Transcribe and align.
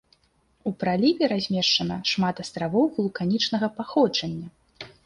У 0.69 0.71
праліве 0.83 1.29
размешчана 1.33 1.99
шмат 2.13 2.35
астравоў 2.45 2.85
вулканічнага 2.99 3.67
паходжання. 3.79 4.47